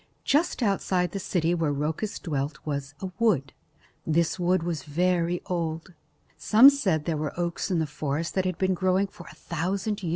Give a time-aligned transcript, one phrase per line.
[0.23, 3.53] Just outside the city where Rhoecus dwelt was a wood.
[4.03, 5.93] This wood was very old.
[6.37, 10.01] Some said there were oaks in the forest that had been growing for a thousand
[10.01, 10.09] years.